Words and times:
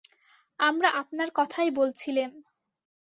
আমরা 0.59 0.89
আপনার 0.91 1.29
কথাই 1.35 1.69
বলছিলেম। 1.71 2.31